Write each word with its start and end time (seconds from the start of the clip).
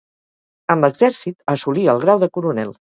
En 0.75 0.81
l'exèrcit 0.85 1.39
assolí 1.57 1.87
el 1.97 2.05
grau 2.07 2.27
de 2.27 2.35
coronel. 2.39 2.79